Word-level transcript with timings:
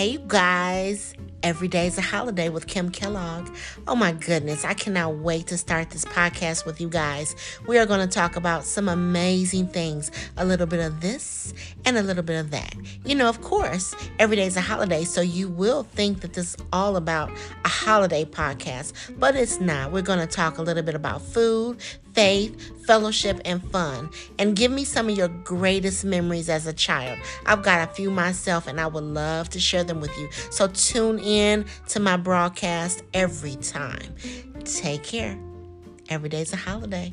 Hey, 0.00 0.12
you 0.12 0.18
guys. 0.20 1.12
Every 1.42 1.68
day 1.68 1.86
is 1.86 1.98
a 1.98 2.00
holiday 2.00 2.48
with 2.48 2.66
Kim 2.66 2.90
Kellogg. 2.90 3.54
Oh 3.86 3.94
my 3.94 4.12
goodness, 4.12 4.64
I 4.64 4.72
cannot 4.72 5.16
wait 5.16 5.48
to 5.48 5.58
start 5.58 5.90
this 5.90 6.06
podcast 6.06 6.64
with 6.64 6.80
you 6.80 6.88
guys. 6.88 7.36
We 7.68 7.76
are 7.76 7.84
going 7.84 8.00
to 8.00 8.06
talk 8.06 8.36
about 8.36 8.64
some 8.64 8.88
amazing 8.88 9.68
things 9.68 10.10
a 10.38 10.46
little 10.46 10.66
bit 10.66 10.80
of 10.80 11.02
this 11.02 11.52
and 11.84 11.98
a 11.98 12.02
little 12.02 12.22
bit 12.22 12.40
of 12.40 12.50
that. 12.50 12.74
You 13.04 13.14
know, 13.14 13.28
of 13.28 13.42
course, 13.42 13.94
every 14.18 14.36
day 14.36 14.46
is 14.46 14.56
a 14.56 14.62
holiday, 14.62 15.04
so 15.04 15.20
you 15.20 15.48
will 15.48 15.82
think 15.82 16.22
that 16.22 16.32
this 16.32 16.54
is 16.54 16.56
all 16.72 16.96
about 16.96 17.30
a 17.66 17.68
holiday 17.68 18.24
podcast, 18.24 19.18
but 19.18 19.36
it's 19.36 19.60
not. 19.60 19.92
We're 19.92 20.00
going 20.00 20.26
to 20.26 20.26
talk 20.26 20.56
a 20.56 20.62
little 20.62 20.82
bit 20.82 20.94
about 20.94 21.20
food, 21.20 21.78
faith, 22.20 22.86
fellowship, 22.86 23.40
and 23.46 23.62
fun. 23.70 24.10
And 24.38 24.54
give 24.54 24.70
me 24.70 24.84
some 24.84 25.08
of 25.08 25.16
your 25.16 25.28
greatest 25.28 26.04
memories 26.04 26.50
as 26.50 26.66
a 26.66 26.72
child. 26.72 27.18
I've 27.46 27.62
got 27.62 27.88
a 27.88 27.90
few 27.90 28.10
myself, 28.10 28.66
and 28.66 28.78
I 28.78 28.86
would 28.86 29.04
love 29.04 29.48
to 29.50 29.60
share 29.60 29.84
them 29.84 30.02
with 30.02 30.14
you. 30.18 30.28
So 30.50 30.68
tune 30.68 31.18
in 31.18 31.64
to 31.88 31.98
my 31.98 32.18
broadcast 32.18 33.02
every 33.14 33.56
time. 33.56 34.14
Take 34.64 35.02
care. 35.02 35.38
Every 36.10 36.28
day's 36.28 36.52
a 36.52 36.56
holiday. 36.56 37.10